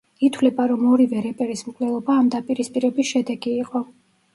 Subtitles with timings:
[0.27, 3.89] ითვლება, რომ ორივე რეპერის მკვლელობა ამ დაპირისპირების შედეგი იყო.